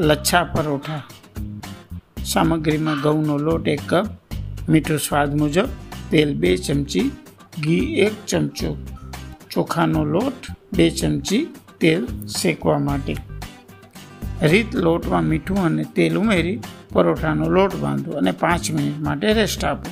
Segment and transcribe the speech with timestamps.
[0.00, 1.02] લચ્છા પરોઠા.
[2.24, 4.06] સામગ્રીમાં ઘઉંનો લોટ એક કપ,
[4.68, 5.68] મીઠું સ્વાદ મુજબ
[6.10, 7.10] તેલ બે ચમચી,
[7.64, 8.76] ઘી એક ચમચો,
[9.50, 11.46] ચોખાનો લોટ બે ચમચી
[11.80, 13.16] તેલ શેકવા માટે.
[14.42, 16.58] રીત લોટમાં મીઠું અને તેલ ઉમેરી
[16.92, 19.90] પરોઠાનો લોટ બાંધો અને પાંચ મિનિટ માટે રેસ્ટ આપો.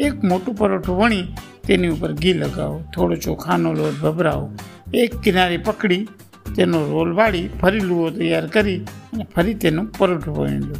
[0.00, 1.22] એક મોટું પરોઠું વણી
[1.66, 2.84] તેની ઉપર ઘી લગાવો.
[2.94, 4.50] થોડો ચોખાનો લોટ ભભરાવો.
[4.94, 6.08] એક કિનારી પકડી
[6.56, 8.80] તેનો રોલ વાળી ફરી લુઓ તૈયાર કરી
[9.12, 10.76] અને ફરી તેનું પરોઠું વણી લો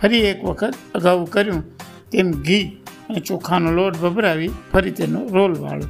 [0.00, 1.62] ફરી એક વખત અગાઉ કર્યું
[2.10, 2.66] તેમ ઘી
[3.08, 5.86] અને ચોખાનો લોટ ભભરાવી ફરી તેનો રોલ વાળો.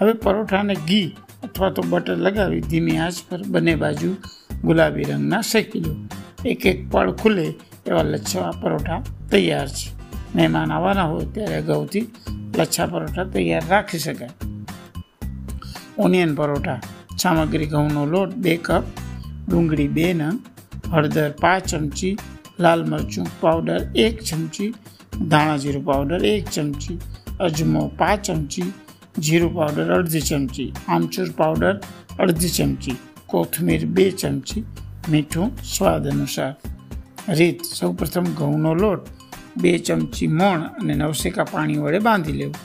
[0.00, 1.08] હવે પરોઠાને ઘી
[1.44, 4.10] અથવા તો બટર લગાવી ધીમી આંચ પર બંને બાજુ
[4.64, 5.92] ગુલાબી રંગના શેકી લો
[6.44, 7.46] એક એક પળ ખુલે
[7.86, 9.88] એવા લચ્છા પરોઠા તૈયાર છે.
[10.34, 12.06] મહેમાન આવવાના હોય ત્યારે અગાઉથી
[12.58, 14.34] લચ્છા પરોઠા તૈયાર રાખી શકાય.
[15.98, 16.80] ઓનિયન પરોઠા,
[17.18, 18.84] સામગ્રી ઘઉંનો લોટ બે કપ,
[19.48, 20.38] ડુંગળી બે નંગ
[20.90, 22.16] હળદર પાંચ ચમચી,
[22.58, 24.74] લાલ મરચું પાવડર એક ચમચી,
[25.30, 26.98] ધાણા જીરું પાવડર એક ચમચી,
[27.40, 28.72] અજમો પાંચ ચમચી,
[29.20, 31.80] જીરું પાવડર અડધી ચમચી, આમચૂર પાવડર
[32.18, 34.64] અડધી ચમચી, કોથમીર બે ચમચી,
[35.08, 36.56] મીઠું સ્વાદ અનુસાર.
[37.28, 39.08] રીત, સૌપ્રથમ ઘઉંનો લોટ,
[39.56, 42.60] બે ચમચી મોણ અને નવસેકા પાણી વડે બાંધી લેવું.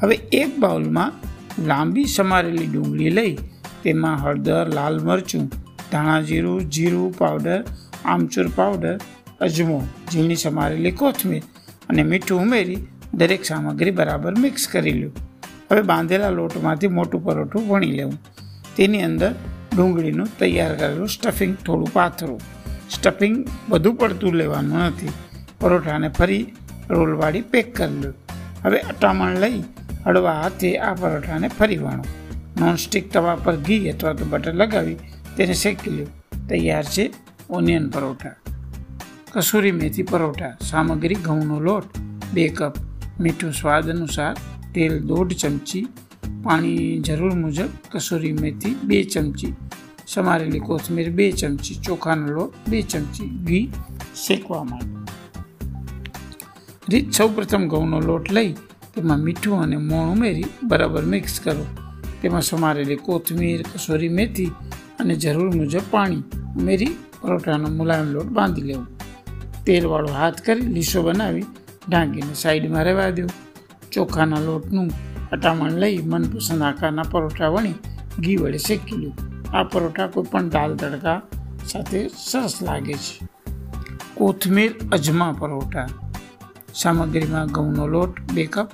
[0.00, 1.12] હવે એક બાઉલમાં
[1.66, 3.34] લાંબી સમારેલી ડુંગળી લઈ
[3.82, 5.50] તેમાં હળદર, લાલ મરચું
[5.94, 7.58] ધાણા જીરું જીરું પાવડર
[8.04, 8.94] આમચૂર પાવડર
[9.46, 9.78] અજમો,
[10.12, 11.44] ઝીણી સમારેલી કોથમીર
[11.90, 12.80] અને મીઠું ઉમેરી
[13.20, 15.10] દરેક સામગ્રી બરાબર મિક્સ કરી લો
[15.70, 18.18] હવે બાંધેલા લોટમાંથી મોટું પરોઠું વણી લેવું.
[18.76, 19.30] તેની અંદર
[19.74, 22.40] ડુંગળીનું તૈયાર કરેલું સ્ટફિંગ થોડું પાથરું
[22.96, 23.36] સ્ટફિંગ
[23.70, 25.14] વધુ પડતું લેવાનું નથી.
[25.60, 26.44] પરોઠાને ફરી
[26.96, 28.10] રોલવાળી પેક કરી લો
[28.64, 29.60] હવે અટામણ લઈ
[30.06, 32.04] હળવા હાથે આ પરોઠાને ફરી વાણો.
[32.60, 34.98] નોનસ્ટિક તવા પર ઘી અથવા તો બટર લગાવી
[35.36, 36.06] તેને શેકી લો
[36.48, 37.04] તૈયાર છે
[37.50, 38.36] ઓનિયન પરોઠા.
[39.34, 41.88] કસૂરી મેથી પરોઠા, સામગ્રી ઘઉંનો લોટ,
[42.34, 42.74] બે કપ
[43.24, 44.34] મીઠું સ્વાદ અનુસાર
[44.74, 45.84] તેલ દોઢ ચમચી,
[46.44, 49.54] પાણી જરૂર મુજબ કસૂરી મેથી બે ચમચી,
[50.06, 53.66] સમારેલી કોથમીર બે ચમચી, ચોખાનો લોટ બે ચમચી ઘી
[54.24, 54.92] શેકવા માટે
[56.92, 58.52] રીત સૌપ્રથમ ઘઉંનો લોટ લઈ
[58.94, 61.64] તેમાં મીઠું અને મોણ ઉમેરી બરાબર મિક્સ કરો.
[62.24, 64.46] તેમાં સમારેલી કોથમીર, કસોરી મેથી
[65.00, 66.16] અને જરૂર મુજબ પાણી
[66.56, 68.84] ઉમેરી પરોઠાનો મુલાયમ લોટ બાંધી લેવો.
[69.66, 71.44] તેલવાળો હાથ કરી લીસો બનાવી
[71.88, 73.26] ઢાંકીને સાઈડમાં રહેવા દો.
[73.92, 74.90] ચોખાના લોટનું
[75.32, 77.72] અટામણ લઈ મનપસંદ આકારના પરોઠા વણી
[78.20, 79.12] ઘી વડે શેકી લો.
[79.52, 81.22] આ પરોઠા કોઈપણ દાલ તડકા
[81.66, 83.28] સાથે સરસ લાગે છે.
[84.14, 85.86] કોથમીર અજમા પરોઠા.
[86.74, 88.68] સામગ્રીમાં ઘઉંનો લોટ બે કપ,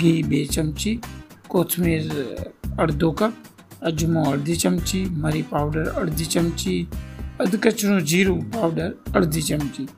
[0.00, 1.00] ઘી બે ચમચી,
[1.48, 2.02] કોથમીર
[2.78, 3.32] અડધો કપ,
[3.82, 6.86] અજમો અડધી ચમચી, મરી પાવડર અડધી ચમચી,
[7.40, 9.88] અધકચરું જીરું પાવડર અડધી ચમચી.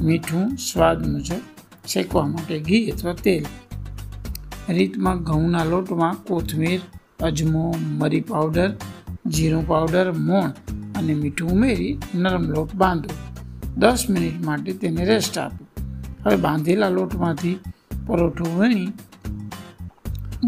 [0.00, 1.40] મીઠું સ્વાદ મુજબ
[1.86, 3.44] શેકવા માટે ઘી અથવા તેલ.
[4.72, 6.80] રીતમાં ઘઉંના લોટમાં કોથમીર,
[7.22, 8.72] અજમો, મરી પાવડર,
[9.26, 10.50] જીરું પાવડર, મોણ
[10.98, 13.10] અને મીઠું ઉમેરી નરમ લોટ બાંધો.
[13.76, 15.66] દસ મિનિટ માટે તેને રેસ્ટ આપો.
[16.24, 17.58] હવે બાંધેલા લોટમાંથી
[18.06, 18.92] પરોઠું વણી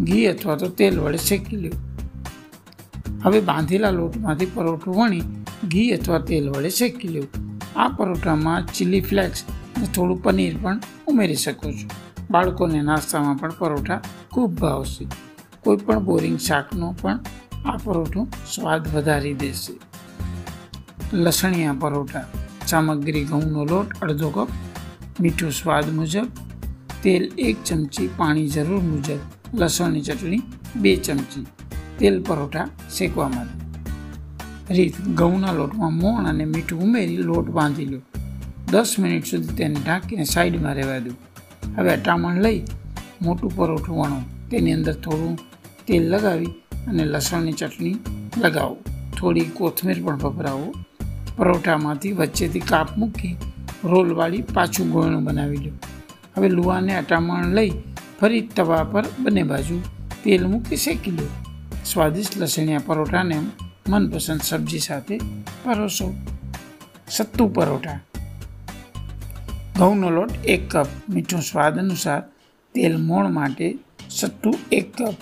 [0.00, 1.72] ઘી અથવા તો તેલ વડે શેકી લ્યો.
[3.24, 5.20] હવે બાંધેલા લોટમાંથી પરોઠું વણી
[5.68, 7.22] ઘી અથવા તેલ વડે શેકી લ્યો.
[7.76, 9.44] આ પરોઠામાં ચીલી ફ્લેક્સ
[9.76, 11.88] અને થોડું પનીર પણ ઉમેરી શકો છો.
[12.30, 14.00] બાળકોને નાસ્તામાં પણ પરોઠા
[14.32, 15.06] ખૂબ ભાવશે.
[15.60, 17.18] કોઈ પણ બોરિંગ શાકનો પણ
[17.64, 19.72] આ પરોઠું સ્વાદ વધારી દેશે.
[21.12, 22.24] લસણિયા પરોઠા,
[22.66, 24.48] સામગ્રી ઘઉંનો લોટ, અડધો કપ,
[25.20, 26.26] મીઠું સ્વાદ મુજબ,
[27.02, 30.42] તેલ એક ચમચી પાણી જરૂર મુજબ લસણની ચટણી,
[30.76, 31.46] બે ચમચી
[31.98, 33.62] તેલ પરોઠા શેકવા માટે
[34.70, 37.98] રીત, ઘઉંના લોટમાં મોણ અને મીઠું ઉમેરી લોટ બાંધી લો.
[38.72, 41.12] દસ મિનિટ સુધી તેને ઢાંકીને સાઈડમાં રહેવા દો.
[41.76, 42.60] હવે અટામણ લઈ
[43.22, 44.20] મોટું પરોઠું વણો.
[44.50, 45.38] તેની અંદર થોડું
[45.86, 46.52] તેલ લગાવી
[46.88, 47.96] અને લસણની ચટણી
[48.38, 48.76] લગાવો.
[49.18, 50.74] થોડી કોથમીર પણ વપરાવો
[51.36, 53.36] પરોઠામાંથી વચ્ચેથી કાપ મૂકી
[53.84, 55.72] રોલ વાળી પાછું ગોળણું બનાવી લો.
[56.36, 57.72] હવે લુવાને અટામણ લઈ
[58.22, 59.80] ફરી તવા પર બંને બાજુ
[60.24, 61.28] તેલ મૂકી શેકી લો.
[61.84, 63.40] સ્વાદિષ્ટ લસણિયા પરોઠાને
[63.88, 65.18] મનપસંદ સબ્જી સાથે
[65.64, 66.14] પરોસો.
[67.10, 68.00] સત્તુ પરોઠા.
[69.78, 70.86] ઘઉંનો લોટ એક કપ.
[71.10, 72.20] મીઠું સ્વાદ અનુસાર
[72.74, 73.78] તેલ મોણ માટે
[74.10, 75.14] સત્તુ એક કપ.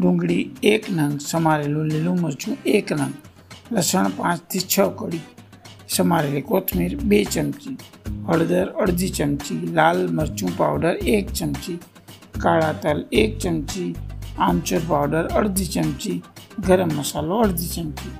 [0.00, 1.20] ડુંગળી એક નંગ.
[1.20, 3.12] સમારેલું લીલું મરચું એક નંગ.
[3.72, 5.20] લસણ પાંચથી છ કળી.
[5.88, 7.76] સમારેલી કોથમીર બે ચમચી.
[8.26, 9.66] હળદર અડધી ચમચી.
[9.66, 11.78] લાલ મરચું પાવડર એક ચમચી.
[12.38, 13.90] કાળા તલ એક ચમચી
[14.40, 16.18] આમચૂર પાવડર અડધી ચમચી
[16.60, 18.14] ગરમ મસાલો અડધી ચમચી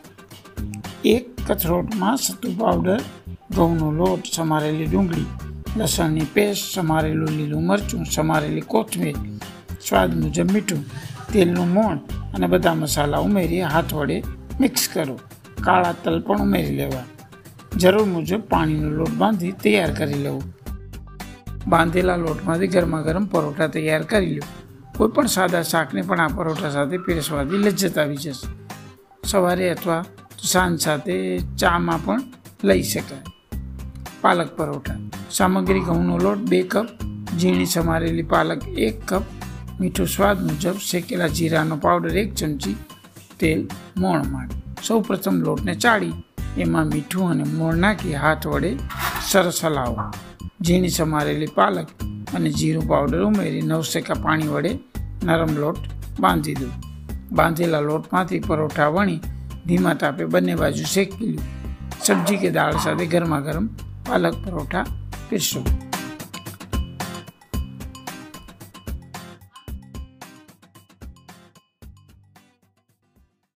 [1.07, 3.03] એક કથરોટમાં સત્તુ પાવડર
[3.51, 5.29] ઘઉંનો લોટ સમારેલી ડુંગળી
[5.77, 9.19] લસણની પેસ્ટ સમારેલું લીલું મરચું સમારેલી કોથમીર
[9.81, 10.83] સ્વાદ મુજબ મીઠું
[11.29, 11.99] તેલનું મોણ
[12.35, 14.19] અને બધા મસાલા ઉમેરી હાથ વડે
[14.61, 15.17] મિક્સ કરો
[15.61, 17.07] કાળા તલ પણ ઉમેરી લેવા
[17.77, 20.41] જરૂર મુજબ પાણીનો લોટ બાંધી તૈયાર કરી લેવો
[21.67, 24.47] બાંધેલા લોટમાંથી ગરમા ગરમ પરોઠા તૈયાર કરી લો
[24.97, 28.49] કોઈ પણ સાદા શાકને પણ આ પરોઠા સાથે પીરસવાથી લજ્જત આવી જશે.
[29.25, 30.05] સવારે અથવા
[30.43, 32.23] સાંજ સાથે ચામાં પણ
[32.65, 33.23] લઈ શકાય.
[34.21, 34.95] પાલક પરોઠા.
[35.31, 36.87] સામગ્રી ઘઉંનો લોટ બે કપ,
[37.39, 39.23] ઝીણી સમારેલી પાલક એક કપ,
[39.81, 42.77] મીઠું સ્વાદ મુજબ શેકેલા જીરાનો પાવડર એક ચમચી,
[43.39, 46.13] તેલ મોણ માટે સૌ પ્રથમ લોટને ચાળી,
[46.59, 48.79] એમાં મીઠું અને મોણ નાખી હાથ વડે
[49.29, 50.11] સરસ હલાવો.
[50.67, 51.89] ઝીણી સમારેલી પાલક
[52.35, 54.79] અને જીરું પાવડર ઉમેરી નવસેકા પાણી વડે
[55.25, 55.79] નરમ લોટ
[56.21, 56.67] બાંધી દો.
[57.33, 59.21] બાંધેલા લોટમાંથી પરોઠા વણી
[59.67, 61.43] ધીમા તાપે બંને બાજુ શેકી લો.
[62.03, 63.67] સબ્જી કે દાળ સાથે ગરમા ગરમ
[64.07, 64.85] પાલક પરોઠા
[65.31, 65.88] પીરસો.